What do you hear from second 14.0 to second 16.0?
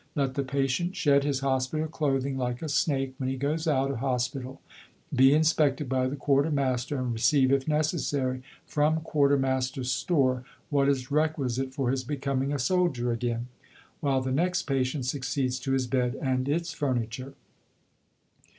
the next patient succeeds to his